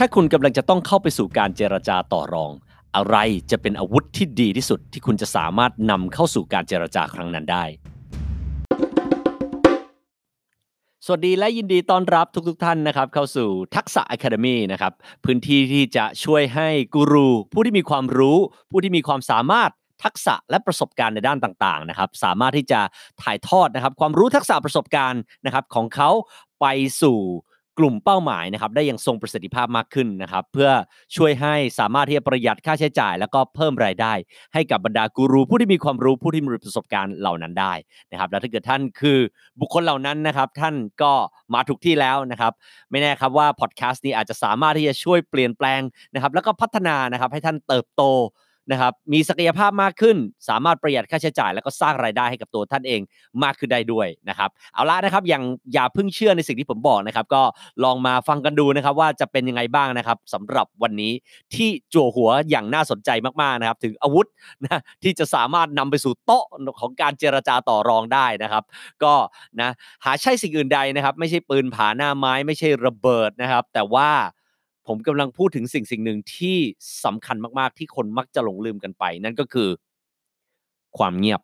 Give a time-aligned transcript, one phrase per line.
[0.00, 2.52] ถ้าคุณกำลังจะต้องเข้าไปสู่การเจรจาต่อรอง
[2.96, 3.16] อะไร
[3.50, 7.64] จะเป็นอาวุธที่ดีที่สุดที่คุณจะสามารถนำเข้าสู่การเจรจาครั้งนั้นได้
[11.04, 14.92] สวัสดีและยินดีต้อนรับทุกๆทท่านนะครับ เข้าสู่ทักษะ Academy นะครับ
[15.24, 18.38] พื้นที่ที่จะช่วยให้กูรูผู้ที่มีความรู้
[18.70, 19.70] ผู้ที่มีความสามารถ
[20.04, 22.80] ทักษะและประสบการณ์ในด้านต่างๆนะครับ สามารถที่จะ
[23.22, 26.10] ถ่ายทอดนะครับ ความรู้ทักษะประสบการณ์นะครับของเขา
[26.60, 26.66] ไป
[27.02, 27.18] สู่
[27.78, 30.70] กลุ่มเป้าหมายนะครับได้อย่างทรงประสิทธิภาพมากขึ้นนะครับ เพื่อ
[31.16, 34.12] ช่วยให้สามารถที่จะประหยัดค่าใช้จ่าย แล้วก็เพิ่มรายได้
[34.54, 37.72] ให้กับบรรดากูรูผู้ที่มีความรู้ผู้ที่มีประสบการณ์เหล่านั้นได้
[38.10, 39.18] นะครับ แล้วถ้าเกิดท่านคือ
[39.60, 41.12] บุคคลเหล่านั้นนะครับ ท่านก็
[41.54, 42.52] มาถูกที่แล้วนะครับ
[42.90, 45.80] ไม่แน่ครับว่าพอดแคสต์นี้อาจจะสามารถที่จะช่วยเปลี่ยนแปลง
[46.14, 48.02] นะครับ แล้วก็พัฒนานะครับให้ท่านเติบโต
[48.70, 50.16] นะครับมีศักยภาพมากขึ้น
[50.48, 53.00] สามารถประหยัดค่าใช้จ่าย แล้วก็สร้างรายได้ให้กับตัวท่านเอง
[53.42, 57.42] มากขึ้นได้ด้วยนะครับเอาละนะครับอย่างอย่าเพิ่งเชื่อในสิ่งที่ผมบอกนะครับก็
[57.84, 61.12] ลองมาฟังกันดูนะครับว่าจะเป็นยังไงบ้างนะครับสำหรับวันนี้
[61.54, 63.10] ที่จั่วหัวอย่างน่าสนใจ
[63.42, 64.26] มากๆนะครับถึงอาวุธ
[64.64, 66.44] นะที่จะสามารถนำไปสู่โต๊ะ
[66.80, 68.64] ของการเจรจาต่อรองได้นะครับ
[69.02, 69.14] ก็
[69.60, 69.70] นะ
[70.04, 74.10] หาใช่สิ่งอื่นใดนะครับ ไม่ใช่ปืนผาหน้าไม้ไม่ใช่ระเบิดนะครับ แต่ว่า
[74.88, 76.58] ผมกำลังพูดถึงสิ่งสิ่งหนึ่งที่
[77.04, 79.68] สำคัญมากๆ ที่คนมักจะหลงลืมกันไป นั่นก็คือ
[80.98, 81.40] ความเงียบ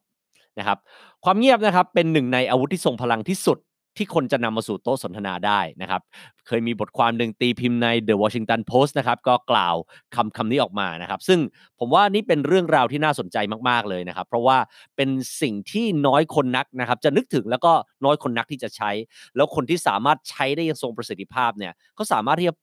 [0.58, 0.78] นะครับ
[1.24, 3.58] ความเงียบนะครับเป็นหนึ่งในอาวุธที่ทรงพลังที่สุด
[3.98, 6.02] ที่คนจะนำมาสู่โต๊ะสนทนาได้นะครับ
[6.46, 9.76] เคยมีบทความหนึ่งตีพิมพ์ใน The Washington Post นะครับ ก็กล่าว
[10.16, 11.40] คำคำนี้ออกมานะครับ ซึ่ง
[11.78, 13.36] ผมว่านี่เป็นเรื่องราวที่น่าสนใจ
[13.68, 14.58] มาก ๆ เลยนะครับ เพราะว่า
[14.96, 15.10] เป็น
[15.42, 17.72] สิ่งที่น้อยคนนักนะครับ จะนึกถึงแล้วก็
[18.04, 18.90] น้อยคนนักที่จะใช้
[19.36, 22.54] แล้วคนที่สามารถใช้ได้อย่างทรงประสิทธิภาพเนี่ยเขาสามารถที่จะ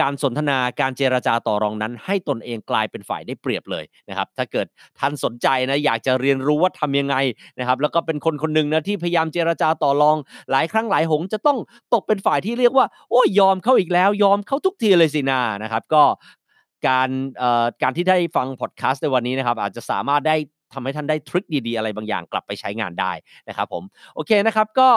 [0.00, 4.66] การสนทนาการเจรจาต่อรองนั้น ให้ตนเองกลายเป็นฝ่ายได้เปรียบเลยนะครับถ้าเกิด
[4.98, 7.16] ท่านสนใจนะอยากจะเรียนรู้ว่าทำยังไง
[7.58, 10.16] นะครับแล้วก็เป็นคนคนหนึ่งนะที่พยายามเจรจาต่อรอง
[10.50, 11.58] หลายครั้งหลายหงจะต้อง
[11.94, 16.02] ตกเป็นฝ่ายที่เรียกว่าโอ้ยอมเข้าอีกแล้วยอมเข้าทุกทีเลยสินานะครับก็
[16.88, 20.36] การเอ่อการที่ได้ฟังพอดแคสต์ในวันนี้นะครับอาจจะสามารถได้
[20.72, 23.12] ทำให้ท่านได้ทริคดีๆอะไรบางอย่างกลับไปใช้งานได้
[23.48, 23.82] นะครับผม
[24.14, 24.90] โอเคนะครับก็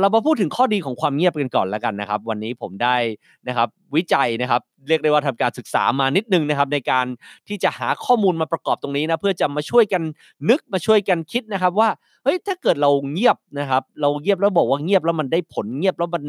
[0.00, 2.96] เรามาพูดถึงข้อดีของความเงียบกันก่อนแล้วกันนะครับ วันนี้ผมได้
[3.48, 7.06] นะครับวิจัยนะครับ เรียกได้ว่าทำการศึกษามานิดนึงนะครับ ในการ
[7.48, 10.02] ที่จะหาข้อมูลมาประกอบตรงนี้นะเพื่อจะมาช่วยกัน
[10.50, 11.88] นึกมาช่วยกันคิดนะครับ ว่า
[12.24, 16.24] เฮ้ยถ้าเกิดเราเงียบนะครับ เราเงียบแล้วบอกว่าเงียบแล้วมันได้ผลเงียบแล้วมัน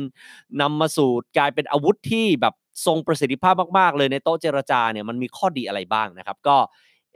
[0.61, 2.53] นำมาสู่กลายเป็นอาวุธที่แบบ
[2.85, 6.57] ทรงประสิทธิภาพมาก ๆ เลยในโต๊ะเจรจาเนี่ยมันมีข้อดีอะไรบ้างนะครับ ก็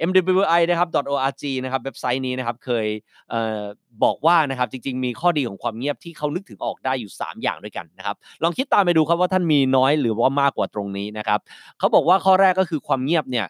[0.08, 2.88] mwi นะครับ .org นะครับเว็บไซต์นี้นะครับเคย
[3.30, 3.62] เออ
[4.04, 11.40] บอกว่านะครับจริง ๆ มีข้อดีของความเงียบที่เขานึกถึงออกได้อยู่ 3 อย่างด้วยกันนะครับลองคิดตามไปดูครับว่าท่านมีน้อยหรือว่ามากกว่าตรงนี้นะครับ
[11.80, 13.46] เขาบอกว่าข้อแรกก็คือความเงียบเนี่ย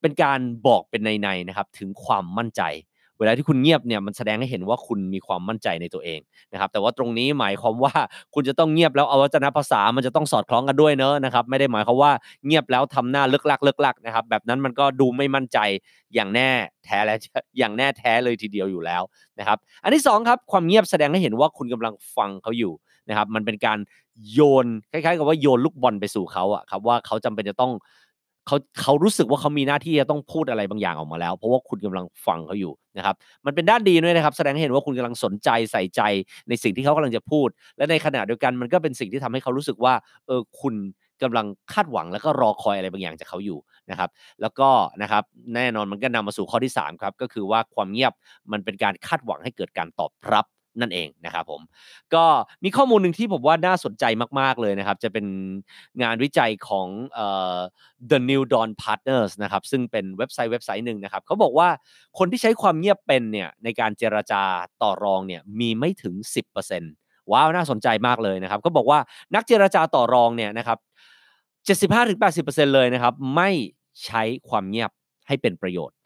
[0.00, 2.62] เป็นการบอกเป็นในๆนะครับถึงความมั่นใจ
[3.18, 6.20] เวลาที่คุณเงียบเนี่ยมันแสดงให้เห็นว่าคุณมีความมั่นใจในตัวเอง
[6.52, 7.94] นะครับแต่ว่าตรงนี้หมายความว่า
[8.34, 12.12] คุณจะต้องเงียบแล้วเอาวัจนภาษามันจะต้องสอดคล้องกันด้วยเนอะนะครับไม่ได้หมายความว่า
[12.46, 15.58] เงียบแล้วทำหน้าเลิกลักเลิกลักนะครับแบบนั้นมันก็ดูไม่มั่นใจ
[16.14, 16.50] อย่างแน่
[16.84, 17.16] แท้และ
[17.58, 19.02] อย่างแน่แท้เลยทีเดียวอยู่แล้ว
[19.38, 22.72] นะครับอันที่2ครับความเงียบแสดงให้เห็นว่าคุณกำลังฟังเขาอยู่
[23.08, 23.78] นะครับมันเป็นการ
[24.32, 27.72] โยนคล้ายๆ กับว่าโยนลูกบอลไปสู่เขาอะครับว่าเขาจำเป็นจะต้อง
[28.48, 33.16] เขาเขารู้สึกว่าเขามีหน้าที่จะต้องพูดอะไรบางอย่างออกมาแล้ว เพราะว่าคุณกำลังฟังเขาอยู่นะครับ
[33.46, 36.02] มันเป็นด้านดีด้วยนะครับ แสดงให้เห็นว่าคุณกำลังสนใจใส่ใจ
[36.48, 39.94] ในสิ่งที่เขากำลังจะพูด และในขณะเดียวกันมันก็เป็นสิ่งที่ทำให้เขารู้สึกว่า
[40.26, 40.74] เออคุณ
[41.22, 43.58] กำลังคาดหวังแล้วก็รอคอยอะไรบางอย่างจากเขาอยู่
[43.90, 44.10] นะครับ
[44.40, 44.68] แล้วก็
[45.02, 45.22] นะครับ
[45.54, 48.12] แน่นอนมันก็นำมาสู่ข้อที่3ครับก็คือว่าความเงียบ
[48.52, 50.44] มันเป็นการคาดหวังให้เกิดการตอบรับ
[50.80, 51.60] นั่นเองนะครับผม
[52.14, 52.24] ก็
[52.64, 54.04] มีข้อมูลหนึ่งที่ผมว่าน่าสนใจ
[54.40, 55.26] มาก ๆ เลยนะครับ จะเป็น
[56.02, 56.86] งานวิจัยของ
[58.10, 61.68] The New Dawn Partners นะครับซึ่งเป็นเว็บไซต์เว็บไซต์หนึ่งนะครับเขาบอกว่า
[62.18, 64.42] คนที่ใช้ความเงียบเป็นเนี่ยในการเจรจา
[64.82, 66.14] ต่อรองเนี่ยมีไม่ถึง
[66.74, 68.98] 10%ว้าวน่าสนใจมากเลยนะครับเขาบอกว่า
[69.34, 70.78] นักเจรจาต่อรองเนี่ยนะครับ
[71.66, 73.50] 75-80%เลยนะครับไม่
[74.04, 74.90] ใช้ความเงียบ
[75.28, 75.96] ให้เป็นประโยชน์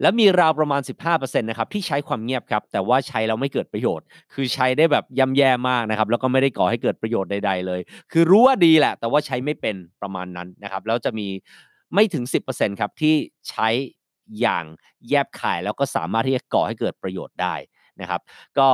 [0.00, 7.80] แล้วมีราวประมาณ 15%นะครับที่ใช้ความเงียบครับ แต่ว่าใช้แล้วไม่เกิดประโยชน์ คือใช้ได้แบบย่ำแย่มากนะครับ แล้วก็ไม่ได้ก่อให้เกิดประโยชน์ใด ๆ เลย
[8.12, 11.28] คือรู้ว่าดีแหละ แต่ว่าใช้ไม่เป็นประมาณนั้นนะครับ แล้วจะมี
[11.94, 13.14] ไม่ถึง 10%ครับที่
[13.48, 13.68] ใช้
[14.40, 14.64] อย่าง
[15.08, 17.54] แยบขายแล้วก็สามารถที่จะก่อให้เกิดประโยชน์ได้
[18.00, 18.20] นะครับ
[18.58, 18.68] ก็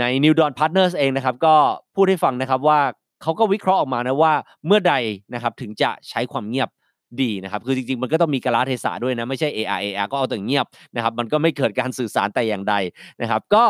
[0.00, 1.54] ใน New Dawn Partners เองนะครับ ก็
[1.94, 2.80] พูดให้ฟังนะครับว่า
[3.22, 4.34] เขาก็วิเคราะห์ออกมานะว่า
[4.66, 4.94] เมื่อใด
[5.34, 6.68] นะครับถึงจะใช้ความเงียบ
[7.22, 10.66] ดีนะครับคือจริงๆ มันก็ต้องมีกาลเทศะด้วยนะไม่ใช่ AR AR ก็เอาแต่เงียบ
[10.96, 12.74] นะครับมันก็ไม่เกิดการสื่อสารแต่อย่างใด
[13.22, 13.64] นะครับ ก็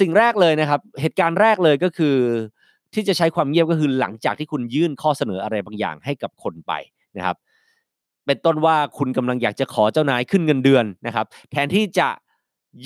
[0.00, 2.16] สิ่งแรกเลยนะครับ เหตุการณ์แรกเลยก็คือ
[2.94, 6.72] ที่จะใช้ความเงียบก็คือหลังจากที่คุณยื่นข้อเสนออะไรบางอย่างให้กับคนไป
[7.16, 7.36] นะครับ
[8.26, 12.08] เป็นต้นว่าคุณกำลังอยากจะขอเจ้านายขึ้นเงินเดือนนะครับ แทนที่จะ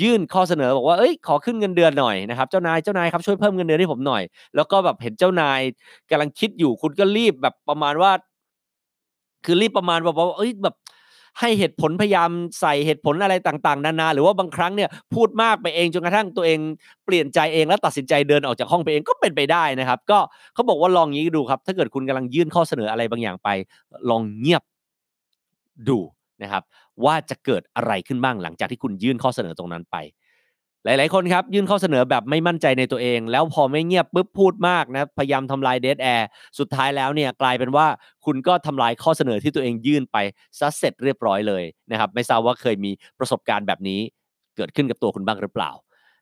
[0.00, 4.22] ยื่นข้อเสนอบอกว่าเอ้ยขอขึ้นเงินเดือนหน่อยนะครับเจ้านายเจ้านายครับช่วยเพิ่มเงินเดือนให้ผมหน่อย
[4.56, 5.60] แล้วก็แบบเห็นเจ้านาย
[6.10, 8.12] กำลังคิดอยู่คุณก็รีบแบบประมาณว่า
[9.44, 10.76] คือรีบประมาณแบบว่าเอ้ยแบบ
[11.40, 12.30] ให้เหตุผลพยายาม
[12.60, 16.58] ใส่เหตุผลอะไรต่างๆ นานา หรือว่าบางครั้งเนี่ยพูดมากไปเองจนกระทั่งตัวเอง
[17.04, 20.18] เปลี่ยนใจเองแล้วตัดสินใจเดินออกจากห้องไปเองก็เป็นไปได้นะครับ ก็
[20.54, 23.48] เขาบอกว่าลองงี้ดูครับ ถ้าเกิดคุณกำลังยื่นข้อเสนออะไรบางอย่างไป
[24.10, 24.62] ลองเงียบ
[25.88, 25.98] ดู
[26.42, 26.62] นะครับ
[27.04, 29.96] ว่าจะเกิดอะไรขึ้นบ้างหลังจากที่คุณยื่นข้อเสนอตรงนั้นไป
[30.86, 36.28] หลาย ๆ คนครับยื่นข้อเสนอแบบไม่มั่นใจในตัวเอง แล้วพอไม่เงียบปุ๊บพูดมากนะพยายามทำลายเดทแอร์
[36.58, 37.86] สุดท้ายแล้วเนี่ยกลายเป็นว่า
[38.24, 40.16] คุณก็ทำลายข้อเสนอที่ตัวเองยื่นไป
[40.58, 44.00] ซะเสร็จเรียบร้อยเลยนะครับไม่ทราบว่าเคยมีประสบการณ์แบบนี้
[44.56, 45.70] เกิดขึ้นกับตัวคุณบ้างหรือเปล่า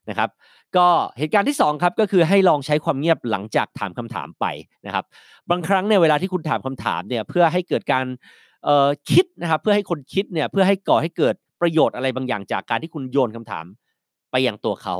[0.09, 0.29] นะครับ
[0.77, 0.87] ก็
[1.19, 4.47] เหตุการณ์ที่2ครับก็คือให้ลองใช้ความเงียบหลังจากถามคำถามไป
[4.87, 5.05] นะครับ
[5.51, 8.05] บางครั้งเนี่ยเวลาที่คุณถามคำถามเนี่ยเพื่อให้เกิดการ
[9.11, 13.65] คิดนะครับเพื่อให้คนคิดเนี่ยเพื่อให้ก่อให้เกิดประโยชน์อะไรบางอย่างจากการที่คุณโยนคำถาม
[14.35, 14.97] ไปยังตัวเขา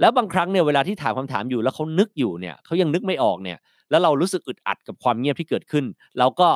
[0.00, 3.58] แล้วบางครั้งเนี่ยเวลาที่ถามคำถามอยู่แล้วเขานึกอยู่เนี่ยเขายังนึกไม่ออกเนี่ย
[3.90, 5.84] แล้วเรารู้สึกอึดอัดกับความเงียบที่เกิดขึ้น
[6.18, 6.48] เราก็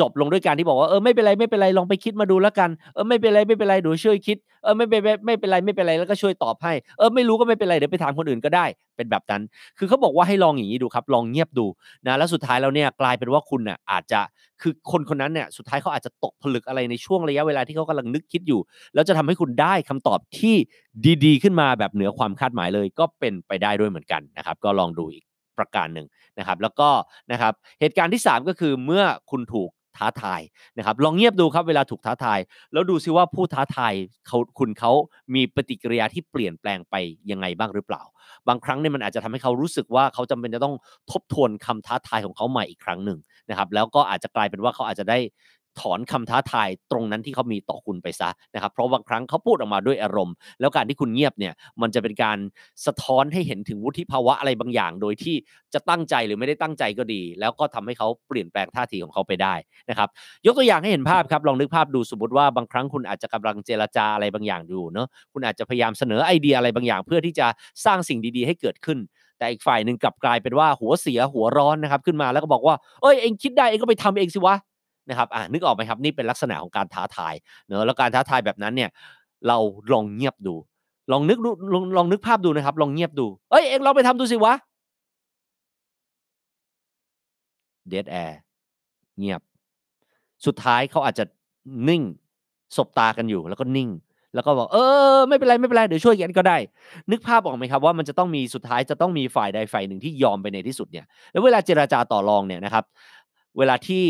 [0.00, 9.42] จบลงด้วยการที่บอกว่าเออไม่เป็นไรไม่เป็นไรลองไปคิดมาดูแล้วกันเออไม่เป็นไรไม่เป็นไรเดี๋ยวช่วยคิดเออไม่เป็นไรไม่เป็นไรไม่เป็นไรแล้วก็ช่วยตอบให้เออไม่รู้ก็ไม่เป็นไรเดี๋ยวไปถามคนอื่นก็ได้ เป็นแบบนั้น
[9.78, 11.66] คือเขาบอกว่าให้ลองอย่างนี้ดูครับ ลองเงียบดู
[12.06, 14.20] นะแล้วสุดท้ายแล้วเนี่ยกลายเป็นว่าคุณน่ะอาจจะ
[14.62, 18.60] คือคนคนนั้นเนี่ยสุดท้ายเขาอาจจะตกผลึกอะไรในช่วงระยะเวลาที่เขากำลังนึกคิดอยู่
[18.94, 20.56] แล้วจะทำให้คุณได้คำตอบที่
[21.24, 25.24] ดีๆ ขึ้นมาแบบเหนือความคาดหมายเลย ก็เป็นไปได้ด้วยเหมือนกันนะครับ ก็ลองดูอีก
[25.58, 26.06] ประการหนึ่ง
[26.38, 26.88] นะครับ แล้วก็
[27.32, 30.40] นะครับเหตุการณ์ที่ 3 ก็คือเมื่อคุณถูก ท้าทาย
[30.76, 32.38] นะครับลองเงียบดูครับเวลาถูกท้าทาย
[32.72, 33.94] แล้วดูซิว่าผู้ท้าทาย
[34.26, 34.92] เขาคุณเขา
[35.34, 36.94] มีปฏิกิริยาที่เปลี่ยนแปลงไป
[37.30, 38.02] ยังไงบ้างหรือเปล่า
[38.48, 40.74] บางครั้งเนี่ยมันอาจจะทำให้เขารู้สึกว่าเขาจำเป็นจะต้อง
[41.12, 43.18] ทบทวนคำท้าทายของเขาใหม่อีกครั้งหนึ่ง
[43.50, 45.18] นะครับแล้วก็อาจจะกลายเป็นว่าเขาอาจจะได้
[45.80, 52.38] ถอนคำท้าทายตรงนั้นที่เขามีต่อคุณไปซะนะครับ เพราะบางครั้งเขาพูดออกมาด้วยอารมณ์ แล้วการที่คุณเงียบเนี่ยมันจะเป็นการ
[52.86, 55.34] สะท้อนให้เห็นถึงวุฒิภาวะอะไรบางอย่าง โดยที่
[55.74, 59.54] จะตั้งใจหรือไม่ได้ตั้งใจก็ดี แล้วก็ทำให้เขาเปลี่ยนแปลงท่าทีของเขาไปได้
[59.90, 60.08] นะครับ
[60.46, 67.46] ยกตัวอย่างให้เห็นภาพครับลองนึกภาพดูสมมติว่าบางครั้งคุณอาจจะกำลังเจรจาอะไรบางอย่างอยู่เนาะคุณอาจจะพยายามเสนอไอเดียอะไรบางอย่าง เพื่อที่จะ
[67.84, 68.98] สร้างสิ่งดีๆ ให้เกิดขึ้น
[69.38, 74.56] แต่อีกฝ่ายหนึ่งกลับกลายเป็นว่าหัวเสียหัวร้อนนะครับขึ้นมาแล้วก็บอกว่า เอ้ยเองคิดได้เองก็ไปทำเองสิวะ
[75.08, 77.34] นะครับอ่านึกออกไหมครับนี่เป็นลักษณะของการท้าทาย
[77.66, 78.90] เนอะแล้วการท้าทายแบบนั้นเนี่ย
[79.48, 79.58] เรา
[79.92, 80.54] ลองเงียบดู
[81.12, 84.54] ลองนึกดูลองลองนึกภาพดูนะครับ ลองเงียบดูเอ้ยเอ็งลองไปทำดูสิวะ
[87.88, 88.38] เดดแอร์
[89.18, 89.40] เงียบ
[90.46, 91.24] สุดท้ายเขาอาจจะ
[91.88, 92.02] นิ่ง
[92.76, 93.90] สบตากันอยู่แล้วก็นิ่ง
[94.34, 94.78] แล้วก็บอกเอ
[95.14, 96.56] อไม่เป็นไรไม่เป็นไรเดี๋ยวช่วยกันก็ได้
[97.10, 102.84] นึกภาพออกไหมครับว่ามันจะต้องมีสุดท้ายจะต้องมีฝ่ายใดฝ่ายหนึ่งที่ยอมไปในที่สุดเนี่ยแล้วเวลาเจราจาต่อรองเนี่ยนะครับ
[103.58, 104.04] เวลาที่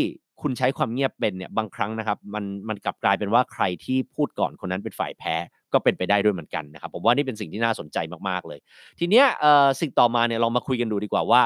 [0.47, 5.35] คุณใช้ความเงียบเป็นเนี่ยบางครั้งนะครับมันมันกลับกลายเป็นว่าใครที่พูดก่อนคนนั้นเป็นฝ่ายแพ้
[5.73, 7.97] ก็เป็นไปได้ด้วยเหมือนกันนะครับผมว่านี่เป็นสิ่งที่น่าสนใจ
[8.29, 8.59] มากๆเลย
[8.99, 11.41] ทีเนี้ยเอ่อสิ่งต่อมาเนี่ยเรามาคุยกันดูดีกว่าว่า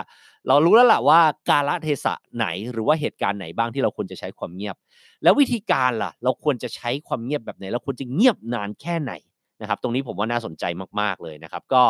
[0.48, 1.19] เรารู้แล้วล่ะว่า
[1.50, 4.75] กาลเทศะไหนหรือว่าเหตุการณ์ไหนบ้างที่เราควรจะใช้ความเงียบ
[5.24, 9.13] แล้ววิธีการล่ะ เราควรจะใช้ความเงียบแบบไหนเราควรจะเงียบนานแค่ไหน
[9.62, 10.63] นะครับ ตรงนี้ผมว่าน่าสนใจ
[11.01, 11.84] มากๆเลยนะครับ ก็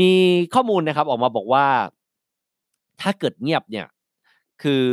[0.00, 0.12] มี
[0.54, 1.66] ข้อมูลนะครับออกมาบอกว่า
[3.00, 3.86] ถ้าเกิดเงียบเนี่ย
[4.62, 4.84] คือ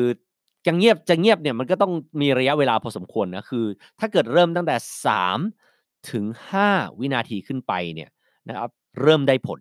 [0.65, 3.65] จะเงียบจะเงียบเนี่ยมันก็ต้องมีระยะเวลาพอสมควรนะคือ
[3.99, 4.75] ถ้าเกิดเริ่มตั้งแต่
[5.05, 5.37] 3
[6.11, 8.09] ถึง 5 วินาทีขึ้นไปเนี่ย
[8.47, 8.69] นะครับ
[9.01, 9.59] เริ่มได้ผล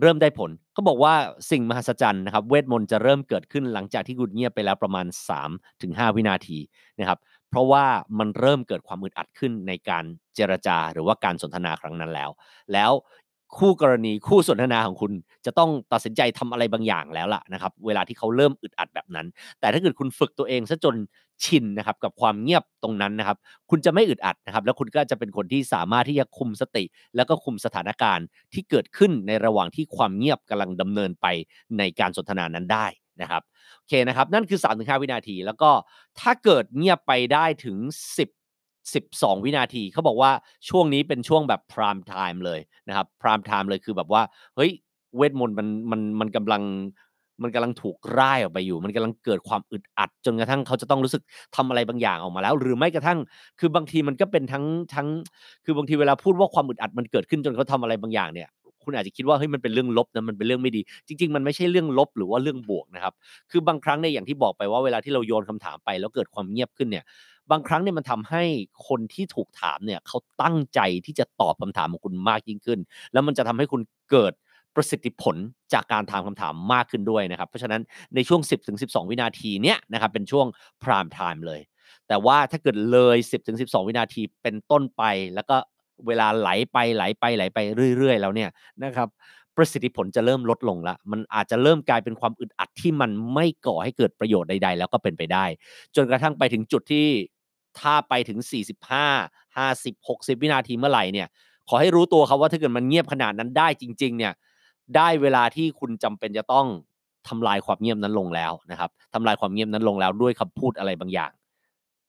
[0.00, 1.14] เริ่มได้ผลเขาบอกว่า
[1.50, 5.06] สิ่งมหัศจรรย์นะครับ เวทมนต์จะเริ่มเกิดขึ้นหลังจากที่คุณเงียบไปแล้วประมาณ
[5.40, 5.50] 3
[5.82, 6.58] ถึง 5 วินาที
[6.98, 7.18] นะครับ
[7.50, 7.84] เพราะว่า
[8.18, 10.04] มันเริ่มเกิดความอึดอัดขึ้นในการ
[10.34, 12.30] เจรจาหรือว่าการสนทนาครั้งนั้นแล้ว
[12.72, 12.90] แล้ว
[13.56, 15.12] คู่กรณีคู่สนทนาของคุณ
[15.46, 19.26] จะต้องตัดสินใจทำอะไรบางอย่างแล้วล่ะนะครับ เวลาที่เขาเริ่มอึดอัดแบบนั้น
[19.60, 20.96] แต่ถ้าเกิดคุณฝึกตัวเองซะจน
[21.44, 23.36] ชินนะครับกับความเงียบตรงนั้นนะครับ
[23.70, 26.84] คุณจะไม่อึดอัดนะครับ แล้วคุณก็จะเป็นคนที่สามารถที่จะคุมสติ
[27.16, 31.26] แล้วก็คุมสถานการณ์ที่เกิดขึ้นในระหว่างที่ความเงียบกำลังดำเนินไป
[31.78, 32.86] ในการสนทนานั้นได้
[33.20, 33.42] นะครับ
[33.78, 35.70] โอเคนะครับ นั่นคือ 3-5 วินาที แล้วก็
[36.20, 37.76] ถ้าเกิดเงียบไปได้ถึง
[38.18, 38.37] 10
[38.94, 40.30] 12 วินาที เขาบอกว่า
[40.68, 44.22] ช่วงนี้เป็นช่วงแบบ prime time เลยนะครับ prime time เลยคือแบบว่า
[44.56, 44.70] เฮ้ย
[45.16, 46.62] เวทมนต์มันมันมันกำลัง
[47.42, 51.22] มันกำลังถูกร่ายออกไปอยู่ มันกำลังเกิดความอึดอัด จนกระทั่งเขาจะต้องรู้สึก
[51.56, 53.18] ทำอะไรบางอย่างออกมาแล้ว หรือไม่กระทั่ง
[53.60, 54.64] คือบางทีมันก็เป็นทั้ง
[54.94, 55.08] ทั้ง
[55.64, 58.48] คือบางทีเวลาพูดว่าความอึดอัดมันเกิดขึ้นจนเขาทำอะไรบางอย่างเนี่ย
[58.88, 63.14] คุณอาจจะคิดว่าเฮ้ยมันเป็นเรื่องลบนะมันเป็นเรื่องไม่ดี จริง ๆ มันไม่ใช่เรื่องลบหรือว่าเรื่องบวกนะครับ
[63.50, 67.04] คือบางครั้งเนี่ยอย่างที่บอกไปว่าเวลาที่เราโยนคำถามไป แล้วเกิดความเงียบขึ้นเนี่ย
[67.50, 68.42] บางครั้งเนี่ยมันทำให้
[68.88, 72.78] คนที่ถูกถามเนี่ยเขาตั้งใจที่จะตอบคำถามของคุณมากยิ่งขึ้น
[73.12, 74.32] แล้วมันจะทำให้คุณเกิด
[74.74, 75.36] ประสิทธิผล
[75.72, 77.82] จากการถามคำถามมากขึ้นด้วยนะครับ เพราะฉะนั้น
[78.14, 78.40] ในช่วง
[78.76, 80.46] 10-12 วินาทีเนี้ยนะครับเป็นช่วง
[80.82, 81.60] prime time เลย
[82.08, 83.16] แต่ว่าถ้าเกิดเลย
[83.52, 85.02] 10-12 วินาทีเป็นต้นไป
[85.34, 85.56] แล้วก็
[86.06, 87.58] เวลาไหลไปไหลไปไหลไป
[87.96, 88.50] เรื่อย ๆ แล้วเนี่ย
[88.84, 89.08] นะครับ
[89.56, 95.44] ประสิทธิผลจะเริ่มลดลงละ มันอาจจะเริ่มกลายเป็นความอึดอัดที่มันไม่ก่อให้เกิดประโยชน์ใด ๆ แล้วก็เป็นไปได้
[95.96, 97.06] จนกระทั่งไปถึงจุดที่
[97.80, 98.38] ถ้าไปถึง
[99.04, 101.28] 45 50 60 วินาทีเมื่อไหร่เนี่ย
[101.68, 104.32] ขอให้รู้ตัวครับว่าถ้าเกิดมันเงียบขนาดนั้นได้จริง ๆ เนี่ย
[104.96, 106.66] ได้เวลาที่คุณจำเป็นจะต้อง
[107.28, 111.30] ทำลายความเงียบนั้นลงแล้วนะครับทำลายความเงียบนั้นลงแล้วด้วยคำพูดอะไรบางอย่าง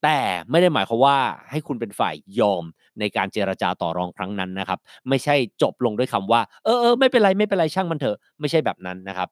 [0.03, 1.17] แต่ไม่ได้หมายความว่า
[1.49, 2.63] ให้คุณเป็นฝ่ายยอม
[2.99, 4.79] ในการเจรจาต่อรองครั้งนั้นนะครับ
[5.09, 9.29] ไม่ใช่จบลงด้วยคำว่า เออเออไม่เป็นไรไม่เป็นไรช่างมันเถอะไม่ใช่แบบนั้นนะครับ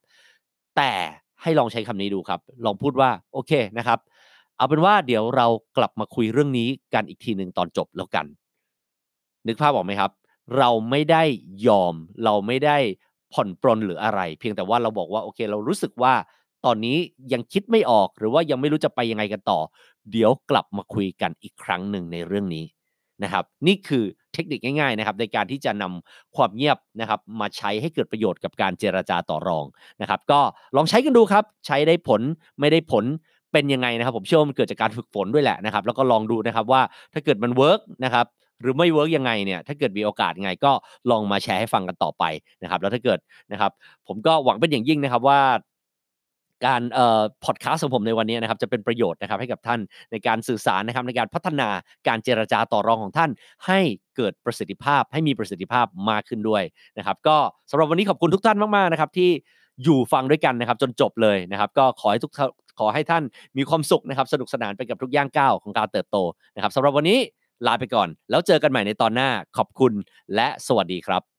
[0.78, 0.92] แต่
[1.42, 4.00] ให้ลองใช้คำนี้ดูครับ ลองพูดว่าโอเคนะครับ
[4.58, 5.48] เอาเป็นว่าเดี๋ยวเรา
[5.78, 8.26] กลับมาคุยเรื่องนี้กันอีกทีหนึ่งตอนจบแล้วกัน
[9.48, 10.12] นึกภาพออกไหมครับ
[10.58, 11.24] เราไม่ได้
[11.68, 11.94] ยอม
[12.24, 12.78] เราไม่ได้
[13.34, 16.14] ผ่อนปรนหรืออะไร เพียงแต่ว่าเราบอกว่าโอเค เรารู้สึกว่า
[16.66, 16.98] ตอนนี้
[17.34, 19.60] ยังคิดไม่ออกหรือว่ายังไม่รู้จะไปยังไงกันต่อ
[20.12, 22.66] เดี๋ยวกลับมาคุยกันอีกครั้งหนึ่งในเรื่องนี้
[23.24, 29.66] นะครับ นี่คือเทคนิคง่ายๆนะครับในการที่จะนำความเงียบนะครับ มาใช้ให้เกิดประโยชน์กับการเจรจาต่อรอง
[30.02, 30.40] นะครับ ก็
[30.76, 32.22] ลองใช้กันดูครับ ใช้ได้ผล
[32.60, 33.06] ไม่ได้ผล
[33.54, 36.82] เป็นยังไงนะครับ ผมเชื่อว่ามันเกิดจากการฝึกฝนด้วยแหละนะครับ แล้วก็ลองดูนะครับว่า
[37.14, 38.26] ถ้าเกิดมัน work นะครับ
[38.62, 40.72] หรือไม่ work ยังไงเนี่ยถ้าเกิดมีโอกาสยังไงก็
[41.12, 42.24] ลองมาแชร์ให้ฟังกันต่อไป
[42.64, 43.20] นะครับ แล้วถ้าเกิด
[43.52, 43.72] นะครับ
[44.08, 45.40] ผมก็หวังเป็นอย่างยิ่งนะครับว่า
[46.66, 49.80] การเอ่อพอดแคสต์ของผมในวันนี้นะครับจะเป็นประโยชน์นะครับให้กับท่าน
[50.12, 51.70] ในการสื่อสารนะครับในการพัฒนา
[52.08, 53.30] การเจรจาต่อรองของท่าน
[53.68, 53.80] ให้
[54.18, 56.64] เกิดประสิทธิภาพให้มีประสิทธิภาพมากขึ้นด้วย
[56.98, 57.38] นะครับก็
[57.72, 59.30] สำหรับวันนี้ขอบคุณทุกท่านมากๆนะครับที่
[59.84, 62.32] อยู่ฟังด้วยกันนะครับจนจบเลยนะครับ ก็ขอให้ทุก
[62.80, 63.24] ขอให้ท่าน
[63.58, 66.18] มีความสุขนะครับสนุกสนานไปกับทุกย่างก้าวของการเติบโต
[66.56, 67.20] นะครับสำหรับวันนี้
[67.68, 69.94] ลาไปก่อน แล้วเจอกันใหม่ในตอนหน้าขอบคุณ
[70.36, 71.37] และสวัสดีครับ